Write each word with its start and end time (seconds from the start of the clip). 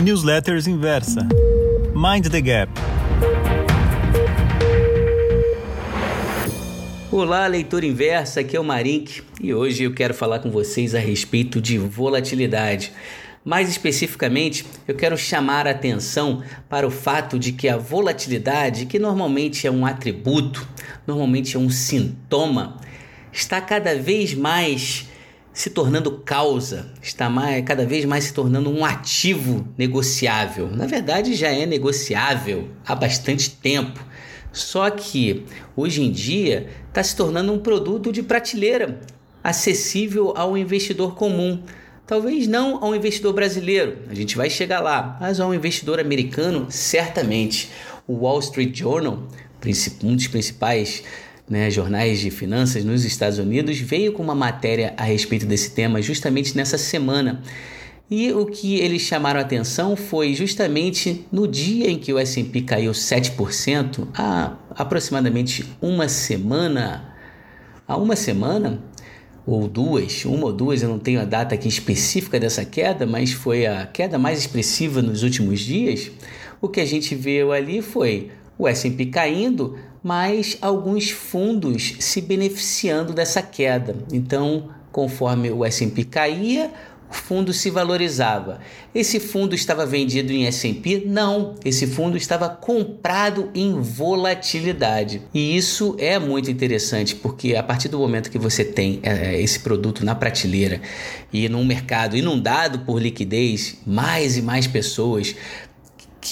Newsletters 0.00 0.66
Inversa. 0.66 1.28
Mind 1.94 2.30
the 2.30 2.40
Gap. 2.40 2.72
Olá, 7.12 7.46
leitor 7.46 7.84
inversa, 7.84 8.40
aqui 8.40 8.56
é 8.56 8.60
o 8.60 8.64
Marink 8.64 9.22
e 9.42 9.52
hoje 9.52 9.82
eu 9.82 9.92
quero 9.92 10.14
falar 10.14 10.38
com 10.38 10.50
vocês 10.50 10.94
a 10.94 10.98
respeito 10.98 11.60
de 11.60 11.76
volatilidade. 11.76 12.92
Mais 13.44 13.68
especificamente, 13.68 14.64
eu 14.88 14.94
quero 14.94 15.18
chamar 15.18 15.66
a 15.66 15.72
atenção 15.72 16.42
para 16.66 16.86
o 16.86 16.90
fato 16.90 17.38
de 17.38 17.52
que 17.52 17.68
a 17.68 17.76
volatilidade, 17.76 18.86
que 18.86 18.98
normalmente 18.98 19.66
é 19.66 19.70
um 19.70 19.84
atributo, 19.84 20.66
normalmente 21.06 21.56
é 21.56 21.58
um 21.58 21.68
sintoma, 21.68 22.78
está 23.30 23.60
cada 23.60 23.94
vez 23.94 24.32
mais 24.32 25.09
se 25.52 25.70
tornando 25.70 26.18
causa, 26.18 26.92
está 27.02 27.28
mais, 27.28 27.64
cada 27.64 27.84
vez 27.84 28.04
mais 28.04 28.24
se 28.24 28.32
tornando 28.32 28.70
um 28.70 28.84
ativo 28.84 29.66
negociável. 29.76 30.68
Na 30.70 30.86
verdade, 30.86 31.34
já 31.34 31.48
é 31.48 31.66
negociável 31.66 32.68
há 32.86 32.94
bastante 32.94 33.50
tempo. 33.50 34.04
Só 34.52 34.88
que 34.90 35.44
hoje 35.76 36.02
em 36.02 36.10
dia 36.10 36.68
está 36.88 37.02
se 37.02 37.14
tornando 37.14 37.52
um 37.52 37.58
produto 37.58 38.12
de 38.12 38.22
prateleira, 38.22 39.00
acessível 39.42 40.32
ao 40.36 40.56
investidor 40.56 41.14
comum. 41.14 41.62
Talvez 42.06 42.48
não 42.48 42.82
ao 42.82 42.94
investidor 42.94 43.32
brasileiro, 43.32 43.98
a 44.08 44.14
gente 44.14 44.36
vai 44.36 44.50
chegar 44.50 44.80
lá, 44.80 45.16
mas 45.20 45.38
ao 45.38 45.54
investidor 45.54 46.00
americano, 46.00 46.66
certamente. 46.68 47.70
O 48.06 48.24
Wall 48.24 48.40
Street 48.40 48.76
Journal, 48.76 49.28
um 50.02 50.16
dos 50.16 50.26
principais 50.26 51.04
né, 51.50 51.68
jornais 51.68 52.20
de 52.20 52.30
finanças 52.30 52.84
nos 52.84 53.04
Estados 53.04 53.38
Unidos, 53.38 53.76
veio 53.80 54.12
com 54.12 54.22
uma 54.22 54.36
matéria 54.36 54.94
a 54.96 55.02
respeito 55.02 55.44
desse 55.44 55.72
tema 55.72 56.00
justamente 56.00 56.56
nessa 56.56 56.78
semana. 56.78 57.42
E 58.08 58.32
o 58.32 58.46
que 58.46 58.76
eles 58.76 59.02
chamaram 59.02 59.40
a 59.40 59.42
atenção 59.42 59.96
foi 59.96 60.32
justamente 60.32 61.26
no 61.30 61.48
dia 61.48 61.90
em 61.90 61.98
que 61.98 62.12
o 62.12 62.18
S&P 62.18 62.62
caiu 62.62 62.92
7%, 62.92 64.06
há 64.14 64.56
aproximadamente 64.76 65.64
uma 65.82 66.08
semana, 66.08 67.14
há 67.86 67.96
uma 67.96 68.14
semana 68.14 68.82
ou 69.44 69.66
duas, 69.66 70.24
uma 70.24 70.46
ou 70.46 70.52
duas, 70.52 70.82
eu 70.82 70.88
não 70.88 70.98
tenho 70.98 71.20
a 71.20 71.24
data 71.24 71.54
aqui 71.54 71.68
específica 71.68 72.38
dessa 72.38 72.64
queda, 72.64 73.06
mas 73.06 73.32
foi 73.32 73.66
a 73.66 73.86
queda 73.86 74.18
mais 74.18 74.38
expressiva 74.38 75.02
nos 75.02 75.24
últimos 75.24 75.60
dias. 75.60 76.10
O 76.60 76.68
que 76.68 76.80
a 76.80 76.84
gente 76.84 77.14
viu 77.14 77.52
ali 77.52 77.80
foi 77.82 78.30
o 78.60 78.68
S&P 78.68 79.06
caindo, 79.06 79.78
mas 80.02 80.58
alguns 80.60 81.10
fundos 81.10 81.94
se 81.98 82.20
beneficiando 82.20 83.12
dessa 83.12 83.42
queda. 83.42 83.96
Então, 84.12 84.68
conforme 84.92 85.50
o 85.50 85.64
S&P 85.64 86.04
caía, 86.04 86.70
o 87.10 87.14
fundo 87.14 87.52
se 87.52 87.70
valorizava. 87.70 88.60
Esse 88.94 89.18
fundo 89.18 89.52
estava 89.52 89.84
vendido 89.84 90.32
em 90.32 90.46
S&P? 90.46 91.02
Não, 91.06 91.56
esse 91.64 91.86
fundo 91.86 92.16
estava 92.16 92.48
comprado 92.48 93.50
em 93.52 93.80
volatilidade. 93.80 95.22
E 95.34 95.56
isso 95.56 95.96
é 95.98 96.20
muito 96.20 96.50
interessante, 96.50 97.16
porque 97.16 97.56
a 97.56 97.62
partir 97.64 97.88
do 97.88 97.98
momento 97.98 98.30
que 98.30 98.38
você 98.38 98.64
tem 98.64 99.00
é, 99.02 99.40
esse 99.40 99.58
produto 99.58 100.04
na 100.04 100.14
prateleira 100.14 100.80
e 101.32 101.48
num 101.48 101.64
mercado 101.64 102.16
inundado 102.16 102.80
por 102.80 103.02
liquidez, 103.02 103.78
mais 103.84 104.36
e 104.36 104.42
mais 104.42 104.68
pessoas 104.68 105.34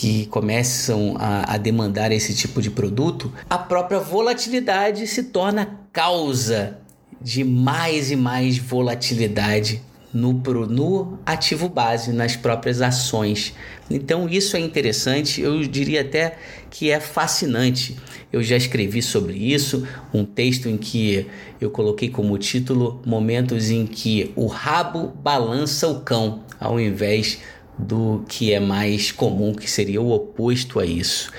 que 0.01 0.27
começam 0.27 1.17
a, 1.19 1.55
a, 1.55 1.59
demandar 1.59 2.13
esse 2.13 2.33
tipo 2.33 2.63
de 2.63 2.71
produto, 2.71 3.33
a 3.51 3.59
própria 3.59 3.99
volatilidade 3.99 5.05
se 5.09 5.25
torna 5.25 5.77
causa 5.93 6.79
de 7.21 7.43
mais 7.43 8.13
e 8.13 8.15
mais 8.15 8.59
volatilidade 8.59 9.83
no, 10.15 10.33
no 10.33 11.19
ativo 11.27 11.69
base, 11.69 12.13
nas 12.13 12.37
próprias 12.37 12.81
ações. 12.81 13.53
Então 13.91 14.29
isso 14.29 14.57
é 14.57 14.61
interessante, 14.61 15.41
eu 15.41 15.61
diria 15.65 16.03
até 16.03 16.39
que 16.71 16.93
é 16.93 17.01
fascinante. 17.01 17.97
Eu 18.33 18.41
já 18.41 18.57
escrevi 18.57 19.03
sobre 19.03 19.35
isso, 19.35 19.85
um 20.15 20.25
texto 20.25 20.69
em 20.69 20.77
que 20.77 21.27
eu 21.61 21.71
coloquei 21.71 22.09
como 22.09 22.39
título 22.39 23.03
Momentos 23.05 23.69
em 23.69 23.85
que 23.85 24.31
o 24.37 24.47
rabo 24.47 25.09
balança 25.25 25.89
o 25.89 26.03
cão, 26.03 26.45
ao 26.61 26.79
invés 26.79 27.41
do 27.79 28.25
que 28.29 28.53
é 28.53 28.59
mais 28.59 29.13
comum, 29.13 29.55
que 29.55 29.71
seria 29.71 30.03
o 30.03 30.11
oposto 30.11 30.81
a 30.81 30.87
isso. 30.87 31.31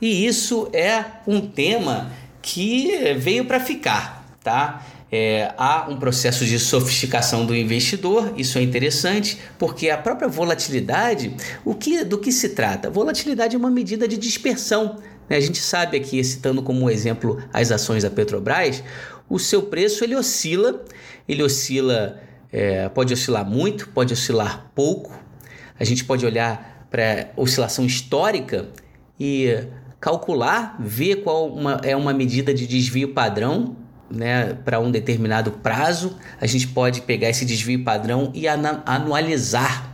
E 0.00 0.26
isso 0.26 0.68
é 0.72 1.04
um 1.26 1.40
tema 1.40 2.10
que 2.42 3.14
veio 3.18 3.44
para 3.44 3.60
ficar, 3.60 4.36
tá? 4.42 4.84
É, 5.12 5.52
há 5.58 5.88
um 5.88 5.98
processo 5.98 6.44
de 6.44 6.58
sofisticação 6.58 7.44
do 7.44 7.54
investidor, 7.54 8.32
isso 8.36 8.58
é 8.58 8.62
interessante, 8.62 9.38
porque 9.58 9.90
a 9.90 9.98
própria 9.98 10.28
volatilidade, 10.28 11.34
o 11.64 11.74
que, 11.74 12.04
do 12.04 12.16
que 12.16 12.30
se 12.30 12.50
trata? 12.50 12.88
Volatilidade 12.88 13.56
é 13.56 13.58
uma 13.58 13.70
medida 13.70 14.06
de 14.06 14.16
dispersão. 14.16 14.98
Né? 15.28 15.36
A 15.36 15.40
gente 15.40 15.58
sabe 15.58 15.96
aqui, 15.96 16.22
citando 16.22 16.62
como 16.62 16.88
exemplo 16.88 17.42
as 17.52 17.72
ações 17.72 18.04
da 18.04 18.10
Petrobras, 18.10 18.84
o 19.28 19.38
seu 19.38 19.62
preço 19.62 20.04
ele 20.04 20.14
oscila, 20.14 20.84
ele 21.28 21.42
oscila, 21.42 22.20
é, 22.52 22.88
pode 22.88 23.12
oscilar 23.12 23.44
muito, 23.44 23.88
pode 23.88 24.12
oscilar 24.12 24.70
pouco, 24.76 25.12
a 25.80 25.84
gente 25.84 26.04
pode 26.04 26.26
olhar 26.26 26.86
para 26.90 27.30
oscilação 27.36 27.86
histórica 27.86 28.68
e 29.18 29.64
calcular, 29.98 30.76
ver 30.78 31.16
qual 31.16 31.48
uma, 31.48 31.80
é 31.82 31.96
uma 31.96 32.12
medida 32.12 32.52
de 32.52 32.66
desvio 32.66 33.14
padrão 33.14 33.76
né, 34.10 34.54
para 34.64 34.78
um 34.78 34.90
determinado 34.90 35.52
prazo. 35.52 36.18
A 36.38 36.46
gente 36.46 36.68
pode 36.68 37.00
pegar 37.02 37.30
esse 37.30 37.46
desvio 37.46 37.82
padrão 37.82 38.30
e 38.34 38.46
anualizar. 38.46 39.90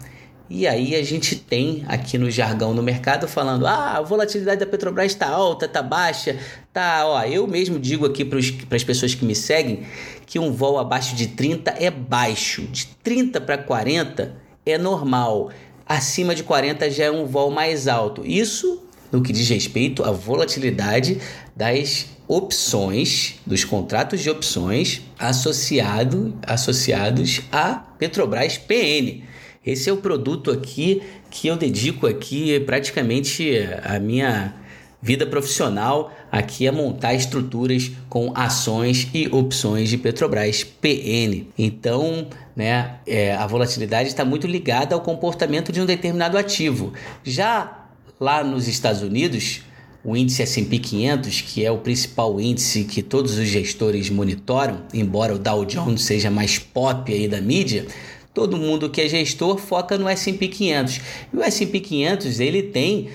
E 0.49 0.67
aí 0.67 0.95
a 0.95 1.03
gente 1.05 1.35
tem 1.35 1.85
aqui 1.89 2.17
no 2.17 2.31
jargão 2.31 2.73
no 2.73 2.83
mercado 2.83 3.27
falando: 3.27 3.67
ah, 3.67 3.97
a 3.97 4.01
volatilidade 4.01 4.61
da 4.61 4.67
Petrobras 4.67 5.13
está 5.13 5.29
alta, 5.29 5.67
está 5.67 5.83
baixa, 5.83 6.37
tá. 6.73 7.05
Ó, 7.05 7.23
eu 7.25 7.49
mesmo 7.49 7.81
digo 7.81 8.07
aqui 8.07 8.25
para 8.25 8.39
as 8.77 8.85
pessoas 8.85 9.13
que 9.13 9.25
me 9.25 9.35
seguem 9.35 9.85
que 10.25 10.39
um 10.39 10.53
vol 10.53 10.79
abaixo 10.79 11.17
de 11.17 11.29
30 11.29 11.75
é 11.79 11.91
baixo, 11.91 12.63
de 12.63 12.87
30 13.03 13.41
para 13.41 13.59
40 13.59 14.47
é 14.65 14.77
normal 14.77 15.51
acima 15.87 16.35
de 16.35 16.43
40 16.43 16.91
já 16.91 17.05
é 17.05 17.11
um 17.11 17.25
vol 17.25 17.51
mais 17.51 17.87
alto. 17.87 18.23
Isso 18.27 18.83
no 19.11 19.23
que 19.23 19.33
diz 19.33 19.49
respeito 19.49 20.03
à 20.03 20.11
volatilidade 20.11 21.21
das 21.55 22.07
opções, 22.29 23.37
dos 23.47 23.65
contratos 23.65 24.21
de 24.21 24.29
opções 24.29 25.03
associado, 25.19 26.37
associados 26.43 27.43
à 27.53 27.75
Petrobras 27.99 28.59
PN. 28.59 29.23
Esse 29.65 29.89
é 29.89 29.93
o 29.93 29.97
produto 29.97 30.51
aqui 30.51 31.03
que 31.31 31.49
eu 31.49 31.57
dedico 31.57 32.07
aqui 32.07 32.59
praticamente 32.61 33.49
a 33.83 33.99
minha 33.99 34.55
vida 35.01 35.27
profissional 35.27 36.13
aqui 36.31 36.67
é 36.67 36.73
montar 36.73 37.15
estruturas 37.15 37.91
com 38.09 38.33
ações 38.35 39.09
e 39.15 39.29
opções 39.29 39.89
de 39.89 39.99
Petrobras 39.99 40.65
PN. 40.65 41.47
Então, 41.57 42.27
né, 42.55 42.97
é, 43.07 43.35
a 43.35 43.47
volatilidade 43.47 44.09
está 44.09 44.25
muito 44.25 44.47
ligada 44.47 44.95
ao 44.95 45.01
comportamento 45.01 45.71
de 45.71 45.81
um 45.81 45.87
determinado 45.87 46.37
ativo. 46.39 46.93
Já 47.23 47.87
lá 48.19 48.43
nos 48.43 48.67
Estados 48.67 49.03
Unidos, 49.03 49.61
o 50.03 50.17
índice 50.17 50.43
S&P 50.43 50.79
500, 50.79 51.41
que 51.41 51.65
é 51.65 51.71
o 51.71 51.79
principal 51.79 52.41
índice 52.41 52.85
que 52.85 53.03
todos 53.03 53.39
os 53.39 53.47
gestores 53.49 54.09
monitoram, 54.09 54.83
embora 54.95 55.35
o 55.35 55.39
Dow 55.39 55.65
Jones 55.65 56.03
seja 56.03 56.31
mais 56.31 56.59
pop 56.59 57.13
aí 57.13 57.27
da 57.27 57.41
mídia, 57.41 57.87
todo 58.33 58.57
mundo 58.57 58.89
que 58.89 59.01
é 59.01 59.09
gestor 59.09 59.59
foca 59.59 59.99
no 59.99 60.09
S&P 60.09 60.47
500. 60.47 61.01
E 61.33 61.37
o 61.37 61.43
S&P 61.43 61.81
500 61.81 62.39
ele 62.39 62.63
tem 62.63 63.09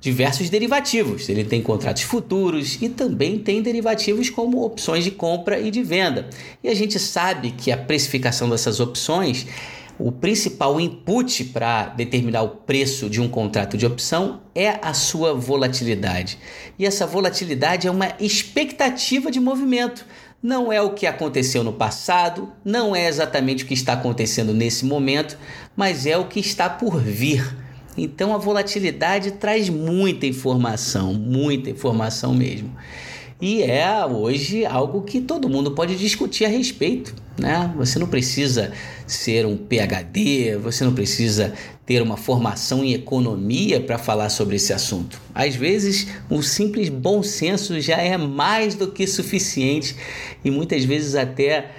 diversos 0.00 0.48
derivativos. 0.48 1.28
Ele 1.28 1.44
tem 1.44 1.60
contratos 1.60 2.02
futuros 2.02 2.78
e 2.80 2.88
também 2.88 3.38
tem 3.38 3.62
derivativos 3.62 4.30
como 4.30 4.64
opções 4.64 5.04
de 5.04 5.10
compra 5.10 5.58
e 5.58 5.70
de 5.70 5.82
venda. 5.82 6.28
E 6.62 6.68
a 6.68 6.74
gente 6.74 6.98
sabe 6.98 7.50
que 7.52 7.72
a 7.72 7.76
precificação 7.76 8.48
dessas 8.48 8.80
opções, 8.80 9.46
o 9.98 10.12
principal 10.12 10.80
input 10.80 11.44
para 11.46 11.88
determinar 11.88 12.42
o 12.42 12.48
preço 12.48 13.10
de 13.10 13.20
um 13.20 13.28
contrato 13.28 13.76
de 13.76 13.84
opção 13.84 14.40
é 14.54 14.78
a 14.80 14.94
sua 14.94 15.34
volatilidade. 15.34 16.38
E 16.78 16.86
essa 16.86 17.06
volatilidade 17.06 17.88
é 17.88 17.90
uma 17.90 18.14
expectativa 18.20 19.30
de 19.30 19.40
movimento. 19.40 20.06
Não 20.40 20.72
é 20.72 20.80
o 20.80 20.94
que 20.94 21.04
aconteceu 21.04 21.64
no 21.64 21.72
passado, 21.72 22.52
não 22.64 22.94
é 22.94 23.08
exatamente 23.08 23.64
o 23.64 23.66
que 23.66 23.74
está 23.74 23.94
acontecendo 23.94 24.54
nesse 24.54 24.84
momento, 24.84 25.36
mas 25.74 26.06
é 26.06 26.16
o 26.16 26.26
que 26.26 26.38
está 26.38 26.70
por 26.70 27.00
vir. 27.00 27.67
Então 27.98 28.34
a 28.34 28.38
volatilidade 28.38 29.32
traz 29.32 29.68
muita 29.68 30.26
informação, 30.26 31.12
muita 31.12 31.70
informação 31.70 32.34
mesmo. 32.34 32.70
E 33.40 33.62
é 33.62 34.04
hoje 34.04 34.66
algo 34.66 35.02
que 35.02 35.20
todo 35.20 35.48
mundo 35.48 35.70
pode 35.70 35.96
discutir 35.96 36.44
a 36.44 36.48
respeito. 36.48 37.14
Né? 37.38 37.72
Você 37.76 37.96
não 37.98 38.08
precisa 38.08 38.72
ser 39.06 39.46
um 39.46 39.56
PhD, 39.56 40.56
você 40.56 40.84
não 40.84 40.92
precisa 40.92 41.54
ter 41.86 42.02
uma 42.02 42.16
formação 42.16 42.82
em 42.82 42.92
economia 42.94 43.80
para 43.80 43.96
falar 43.96 44.28
sobre 44.28 44.56
esse 44.56 44.72
assunto. 44.72 45.20
Às 45.32 45.54
vezes, 45.54 46.08
um 46.28 46.42
simples 46.42 46.88
bom 46.88 47.22
senso 47.22 47.80
já 47.80 47.98
é 47.98 48.16
mais 48.16 48.74
do 48.74 48.88
que 48.88 49.06
suficiente 49.06 49.94
e 50.44 50.50
muitas 50.50 50.84
vezes 50.84 51.14
até 51.14 51.70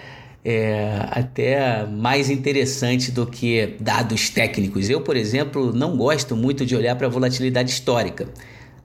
é, 0.44 1.06
até 1.12 1.86
mais 1.86 2.30
interessante 2.30 3.12
do 3.12 3.26
que 3.26 3.76
dados 3.80 4.30
técnicos. 4.30 4.90
Eu, 4.90 5.02
por 5.02 5.16
exemplo, 5.16 5.74
não 5.74 5.98
gosto 5.98 6.36
muito 6.36 6.66
de 6.66 6.76
olhar 6.76 6.96
para 6.96 7.08
a 7.08 7.10
volatilidade 7.10 7.72
histórica, 7.72 8.28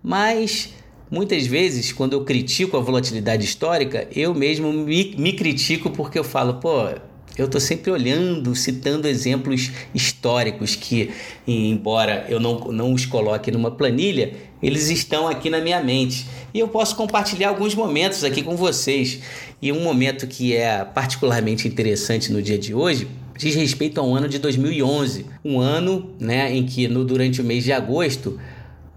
mas 0.02 0.74
muitas 1.10 1.46
vezes, 1.46 1.92
quando 1.92 2.14
eu 2.14 2.24
critico 2.24 2.76
a 2.76 2.80
volatilidade 2.80 3.44
histórica, 3.44 4.08
eu 4.14 4.34
mesmo 4.34 4.72
me, 4.72 5.14
me 5.16 5.32
critico 5.32 5.90
porque 5.90 6.18
eu 6.18 6.24
falo, 6.24 6.54
pô, 6.54 6.88
eu 7.36 7.46
estou 7.46 7.60
sempre 7.60 7.90
olhando, 7.90 8.54
citando 8.54 9.08
exemplos 9.08 9.72
históricos 9.92 10.76
que, 10.76 11.10
embora 11.46 12.26
eu 12.28 12.38
não, 12.38 12.58
não 12.70 12.92
os 12.92 13.06
coloque 13.06 13.50
numa 13.50 13.72
planilha, 13.72 14.34
eles 14.62 14.88
estão 14.88 15.26
aqui 15.26 15.50
na 15.50 15.60
minha 15.60 15.82
mente. 15.82 16.26
E 16.54 16.60
eu 16.60 16.68
posso 16.68 16.94
compartilhar 16.94 17.48
alguns 17.48 17.74
momentos 17.74 18.22
aqui 18.22 18.40
com 18.40 18.56
vocês. 18.56 19.20
E 19.64 19.72
um 19.72 19.80
momento 19.80 20.26
que 20.26 20.54
é 20.54 20.84
particularmente 20.84 21.66
interessante 21.66 22.30
no 22.30 22.42
dia 22.42 22.58
de 22.58 22.74
hoje 22.74 23.08
diz 23.34 23.54
respeito 23.54 23.98
ao 23.98 24.14
ano 24.14 24.28
de 24.28 24.38
2011, 24.38 25.24
um 25.42 25.58
ano 25.58 26.14
né, 26.20 26.54
em 26.54 26.66
que 26.66 26.86
no, 26.86 27.02
durante 27.02 27.40
o 27.40 27.44
mês 27.44 27.64
de 27.64 27.72
agosto 27.72 28.38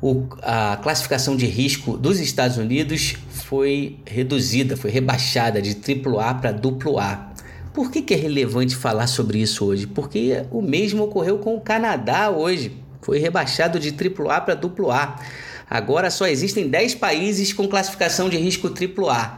o, 0.01 0.27
a 0.41 0.75
classificação 0.83 1.37
de 1.37 1.45
risco 1.45 1.97
dos 1.97 2.19
Estados 2.19 2.57
Unidos 2.57 3.15
foi 3.29 3.95
reduzida, 4.05 4.75
foi 4.75 4.91
rebaixada 4.91 5.61
de 5.61 5.69
AAA 5.69 6.33
para 6.33 6.49
AA. 6.49 7.31
Por 7.73 7.89
que, 7.89 8.01
que 8.01 8.13
é 8.13 8.17
relevante 8.17 8.75
falar 8.75 9.07
sobre 9.07 9.39
isso 9.39 9.63
hoje? 9.63 9.87
Porque 9.87 10.43
o 10.51 10.61
mesmo 10.61 11.05
ocorreu 11.05 11.37
com 11.37 11.55
o 11.55 11.61
Canadá 11.61 12.29
hoje. 12.29 12.73
Foi 13.01 13.19
rebaixado 13.19 13.79
de 13.79 13.91
AAA 13.91 14.41
para 14.41 14.53
AA. 14.53 15.15
Agora 15.69 16.09
só 16.09 16.27
existem 16.27 16.67
10 16.67 16.95
países 16.95 17.53
com 17.53 17.69
classificação 17.69 18.27
de 18.27 18.35
risco 18.35 18.67
AAA. 18.67 19.37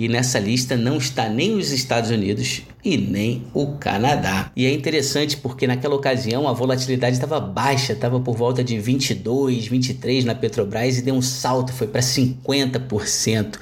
E 0.00 0.08
nessa 0.08 0.38
lista 0.38 0.78
não 0.78 0.96
está 0.96 1.28
nem 1.28 1.58
os 1.58 1.72
Estados 1.72 2.08
Unidos 2.08 2.62
e 2.82 2.96
nem 2.96 3.44
o 3.52 3.72
Canadá. 3.72 4.50
E 4.56 4.64
é 4.64 4.72
interessante 4.72 5.36
porque 5.36 5.66
naquela 5.66 5.94
ocasião 5.94 6.48
a 6.48 6.54
volatilidade 6.54 7.16
estava 7.16 7.38
baixa, 7.38 7.92
estava 7.92 8.18
por 8.18 8.34
volta 8.34 8.64
de 8.64 8.78
22, 8.78 9.66
23 9.66 10.24
na 10.24 10.34
Petrobras 10.34 10.96
e 10.96 11.02
deu 11.02 11.14
um 11.14 11.20
salto, 11.20 11.74
foi 11.74 11.86
para 11.86 12.00
50% 12.00 13.58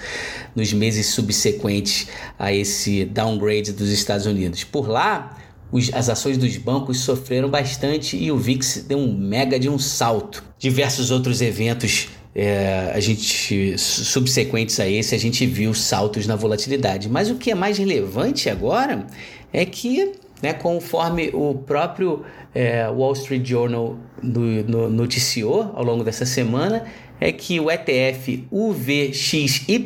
nos 0.55 0.73
meses 0.73 1.07
subsequentes 1.07 2.07
a 2.39 2.53
esse 2.53 3.05
downgrade 3.05 3.73
dos 3.73 3.91
Estados 3.91 4.25
Unidos. 4.25 4.63
Por 4.63 4.89
lá, 4.89 5.37
as 5.93 6.09
ações 6.09 6.39
dos 6.39 6.57
bancos 6.57 7.01
sofreram 7.01 7.51
bastante 7.51 8.17
e 8.17 8.31
o 8.31 8.39
VIX 8.39 8.85
deu 8.87 8.99
um 8.99 9.13
mega 9.13 9.59
de 9.59 9.69
um 9.69 9.77
salto. 9.77 10.45
Diversos 10.57 11.11
outros 11.11 11.43
eventos 11.43 12.11
é, 12.41 12.93
a 12.95 13.01
gente 13.01 13.77
subsequentes 13.77 14.79
a 14.79 14.89
esse 14.89 15.13
a 15.13 15.19
gente 15.19 15.45
viu 15.45 15.75
saltos 15.75 16.25
na 16.25 16.37
volatilidade. 16.37 17.09
Mas 17.09 17.29
o 17.31 17.35
que 17.35 17.51
é 17.51 17.55
mais 17.55 17.79
relevante 17.79 18.49
agora 18.49 19.09
é 19.53 19.65
que, 19.65 20.13
né, 20.41 20.53
conforme 20.53 21.31
o 21.35 21.57
próprio 21.67 22.25
é, 22.55 22.89
Wall 22.89 23.13
Street 23.15 23.45
Journal 23.45 23.99
no, 24.23 24.63
no, 24.63 24.89
noticiou 24.89 25.73
ao 25.75 25.83
longo 25.83 26.05
dessa 26.05 26.25
semana, 26.25 26.85
é 27.21 27.33
que 27.33 27.59
o 27.59 27.69
ETF 27.69 28.47
UVXY 28.53 29.85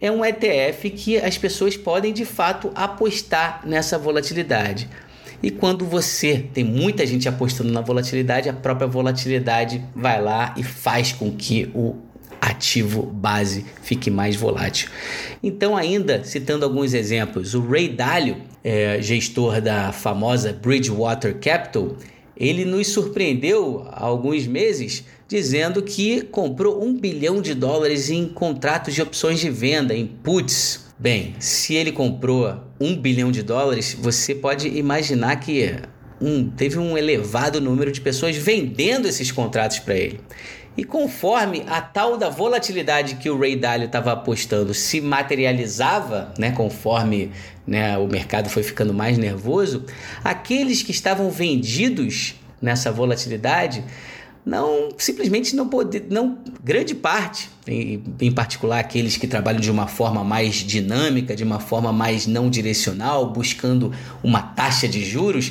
é 0.00 0.10
um 0.10 0.24
ETF 0.24 0.90
que 0.90 1.18
as 1.18 1.38
pessoas 1.38 1.76
podem 1.76 2.12
de 2.12 2.24
fato 2.24 2.72
apostar 2.74 3.62
nessa 3.64 3.96
volatilidade. 3.96 4.88
E 5.44 5.50
quando 5.50 5.84
você 5.84 6.42
tem 6.54 6.64
muita 6.64 7.06
gente 7.06 7.28
apostando 7.28 7.70
na 7.70 7.82
volatilidade, 7.82 8.48
a 8.48 8.52
própria 8.54 8.88
volatilidade 8.88 9.84
vai 9.94 10.18
lá 10.18 10.54
e 10.56 10.62
faz 10.62 11.12
com 11.12 11.30
que 11.32 11.70
o 11.74 11.96
ativo 12.40 13.02
base 13.02 13.66
fique 13.82 14.10
mais 14.10 14.36
volátil. 14.36 14.88
Então, 15.42 15.76
ainda 15.76 16.24
citando 16.24 16.64
alguns 16.64 16.94
exemplos, 16.94 17.52
o 17.52 17.60
Ray 17.60 17.90
Dalio, 17.90 18.38
é, 18.64 19.02
gestor 19.02 19.60
da 19.60 19.92
famosa 19.92 20.50
Bridgewater 20.50 21.38
Capital, 21.38 21.94
ele 22.34 22.64
nos 22.64 22.88
surpreendeu 22.88 23.86
há 23.90 24.02
alguns 24.02 24.46
meses 24.46 25.04
dizendo 25.28 25.82
que 25.82 26.22
comprou 26.22 26.82
um 26.82 26.96
bilhão 26.96 27.42
de 27.42 27.52
dólares 27.52 28.08
em 28.08 28.26
contratos 28.26 28.94
de 28.94 29.02
opções 29.02 29.40
de 29.40 29.50
venda, 29.50 29.94
em 29.94 30.06
puts, 30.06 30.83
Bem, 30.98 31.34
se 31.40 31.74
ele 31.74 31.90
comprou 31.90 32.56
um 32.80 32.96
bilhão 32.96 33.32
de 33.32 33.42
dólares, 33.42 33.96
você 33.98 34.34
pode 34.34 34.68
imaginar 34.68 35.36
que 35.36 35.76
um, 36.20 36.48
teve 36.48 36.78
um 36.78 36.96
elevado 36.96 37.60
número 37.60 37.90
de 37.90 38.00
pessoas 38.00 38.36
vendendo 38.36 39.06
esses 39.06 39.32
contratos 39.32 39.80
para 39.80 39.94
ele. 39.94 40.20
E 40.76 40.84
conforme 40.84 41.64
a 41.68 41.80
tal 41.80 42.16
da 42.16 42.28
volatilidade 42.28 43.16
que 43.16 43.30
o 43.30 43.38
Ray 43.38 43.56
Dalio 43.56 43.86
estava 43.86 44.12
apostando 44.12 44.74
se 44.74 45.00
materializava, 45.00 46.32
né, 46.38 46.50
conforme 46.50 47.30
né, 47.66 47.96
o 47.98 48.06
mercado 48.06 48.48
foi 48.48 48.62
ficando 48.62 48.92
mais 48.92 49.16
nervoso, 49.16 49.84
aqueles 50.22 50.82
que 50.82 50.90
estavam 50.90 51.30
vendidos 51.30 52.34
nessa 52.60 52.90
volatilidade 52.90 53.84
não 54.44 54.90
simplesmente 54.98 55.56
não 55.56 55.68
poder, 55.68 56.06
não 56.10 56.38
grande 56.62 56.94
parte, 56.94 57.48
em, 57.66 58.02
em, 58.20 58.30
particular 58.30 58.78
aqueles 58.78 59.16
que 59.16 59.26
trabalham 59.26 59.60
de 59.60 59.70
uma 59.70 59.86
forma 59.86 60.22
mais 60.22 60.56
dinâmica, 60.56 61.34
de 61.34 61.42
uma 61.42 61.58
forma 61.58 61.92
mais 61.92 62.26
não 62.26 62.50
direcional, 62.50 63.30
buscando 63.30 63.92
uma 64.22 64.42
taxa 64.42 64.86
de 64.86 65.02
juros, 65.04 65.50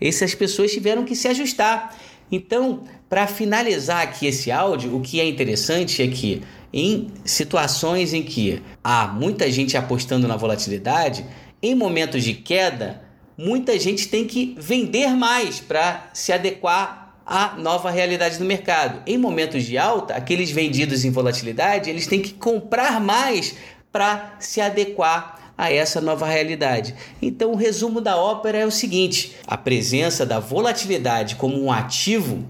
essas 0.00 0.34
pessoas 0.34 0.72
tiveram 0.72 1.04
que 1.04 1.14
se 1.14 1.28
ajustar. 1.28 1.96
Então, 2.30 2.82
para 3.08 3.26
finalizar 3.26 4.02
aqui 4.02 4.26
esse 4.26 4.50
áudio, 4.50 4.96
o 4.96 5.00
que 5.00 5.20
é 5.20 5.28
interessante 5.28 6.02
é 6.02 6.08
que 6.08 6.42
em 6.72 7.08
situações 7.24 8.14
em 8.14 8.22
que 8.22 8.62
há 8.82 9.06
muita 9.06 9.50
gente 9.52 9.76
apostando 9.76 10.26
na 10.26 10.36
volatilidade, 10.36 11.24
em 11.62 11.74
momentos 11.74 12.24
de 12.24 12.34
queda, 12.34 13.02
muita 13.36 13.78
gente 13.78 14.08
tem 14.08 14.26
que 14.26 14.56
vender 14.58 15.08
mais 15.10 15.60
para 15.60 16.10
se 16.12 16.32
adequar 16.32 17.01
a 17.32 17.54
nova 17.56 17.90
realidade 17.90 18.36
do 18.36 18.44
mercado. 18.44 19.02
Em 19.06 19.16
momentos 19.16 19.64
de 19.64 19.78
alta, 19.78 20.12
aqueles 20.12 20.50
vendidos 20.50 21.02
em 21.02 21.10
volatilidade, 21.10 21.88
eles 21.88 22.06
têm 22.06 22.20
que 22.20 22.34
comprar 22.34 23.00
mais 23.00 23.54
para 23.90 24.36
se 24.38 24.60
adequar 24.60 25.54
a 25.56 25.72
essa 25.72 25.98
nova 25.98 26.26
realidade. 26.26 26.94
Então, 27.22 27.52
o 27.52 27.56
resumo 27.56 28.02
da 28.02 28.18
ópera 28.18 28.58
é 28.58 28.66
o 28.66 28.70
seguinte: 28.70 29.34
a 29.46 29.56
presença 29.56 30.26
da 30.26 30.38
volatilidade 30.38 31.36
como 31.36 31.58
um 31.58 31.72
ativo 31.72 32.44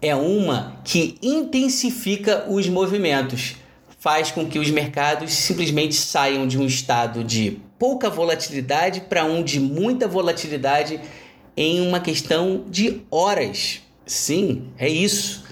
é 0.00 0.14
uma 0.14 0.80
que 0.84 1.18
intensifica 1.20 2.46
os 2.48 2.68
movimentos, 2.68 3.56
faz 3.98 4.30
com 4.30 4.46
que 4.46 4.60
os 4.60 4.70
mercados 4.70 5.32
simplesmente 5.32 5.96
saiam 5.96 6.46
de 6.46 6.56
um 6.56 6.64
estado 6.64 7.24
de 7.24 7.58
pouca 7.76 8.08
volatilidade 8.08 9.00
para 9.00 9.24
um 9.24 9.42
de 9.42 9.58
muita 9.58 10.06
volatilidade 10.06 11.00
em 11.56 11.80
uma 11.80 12.00
questão 12.00 12.64
de 12.68 13.02
horas. 13.10 13.80
Sim, 14.06 14.64
é 14.78 14.88
isso. 14.88 15.44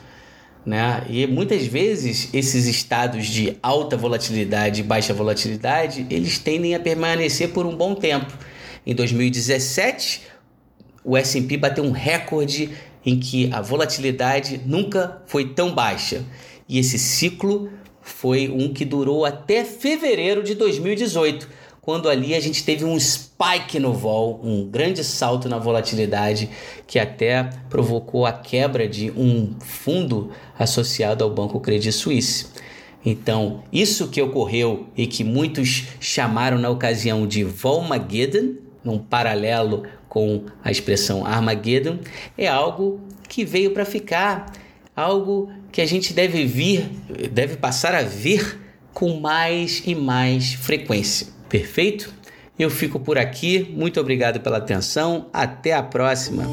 Né? 0.65 1.07
E 1.09 1.27
muitas 1.27 1.67
vezes 1.67 2.29
esses 2.33 2.67
estados 2.67 3.27
de 3.27 3.57
alta 3.63 3.97
volatilidade 3.97 4.81
e 4.81 4.85
baixa 4.85 5.15
volatilidade, 5.15 6.07
eles 6.11 6.39
tendem 6.39 6.75
a 6.75 6.81
permanecer 6.81 7.51
por 7.51 7.65
um 7.65 7.75
bom 7.77 7.95
tempo. 7.95 8.33
Em 8.87 8.95
2017, 8.95 10.23
o 11.05 11.17
S&P 11.17 11.57
bateu 11.57 11.85
um 11.85 11.91
recorde 11.91 12.71
em 13.05 13.19
que 13.19 13.51
a 13.53 13.63
volatilidade 13.63 14.61
nunca 14.67 15.23
foi 15.27 15.49
tão 15.55 15.75
baixa. 15.75 16.25
E 16.69 16.79
esse 16.79 16.99
ciclo 16.99 17.71
foi 18.03 18.49
um 18.49 18.73
que 18.73 18.85
durou 18.85 19.25
até 19.25 19.65
fevereiro 19.65 20.43
de 20.43 20.55
2018, 20.55 21.49
quando 21.89 22.11
ali 22.11 22.35
a 22.35 22.41
gente 22.41 22.65
teve 22.65 22.85
um 22.85 23.01
spike 23.01 23.81
no 23.81 23.95
vol, 23.95 24.43
um 24.45 24.69
grande 24.69 25.03
salto 25.03 25.49
na 25.49 25.57
volatilidade 25.57 26.51
que 26.87 26.99
até 26.99 27.49
provocou 27.71 28.27
a 28.27 28.33
quebra 28.33 28.87
de 28.87 29.11
um 29.13 29.55
fundo 29.59 30.31
associado 30.59 31.25
ao 31.25 31.31
Banco 31.31 31.59
Credit 31.61 31.91
Suisse. 31.91 32.49
Então, 33.03 33.63
isso 33.73 34.09
que 34.09 34.21
ocorreu 34.21 34.89
e 34.95 35.07
que 35.07 35.25
muitos 35.25 35.85
chamaram 35.99 36.59
na 36.59 36.69
ocasião 36.69 37.27
de 37.27 37.43
Volmageddon, 37.43 38.57
num 38.85 38.99
paralelo 38.99 39.85
com 40.11 40.43
a 40.63 40.71
expressão 40.71 41.25
Armageddon, 41.25 42.01
é 42.37 42.47
algo 42.47 43.01
que 43.27 43.47
veio 43.47 43.71
para 43.71 43.87
ficar, 43.87 44.53
algo 44.95 45.51
que 45.73 45.81
a 45.81 45.87
gente 45.87 46.13
deve 46.13 46.45
vir, 46.45 46.83
deve 47.33 47.57
passar 47.57 47.95
a 47.95 48.03
ver 48.03 48.61
com 48.93 49.19
mais 49.19 49.83
e 49.87 49.95
mais 49.95 50.53
frequência. 50.53 51.38
Perfeito? 51.49 52.13
Eu 52.59 52.71
fico 52.71 52.99
por 52.99 53.17
aqui. 53.17 53.73
Muito 53.77 54.01
obrigado 54.01 54.41
pela 54.41 54.59
atenção. 54.59 55.29
Até 55.33 55.73
a 55.73 55.83
próxima. 55.83 56.45